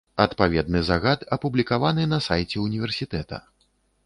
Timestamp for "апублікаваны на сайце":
1.37-2.57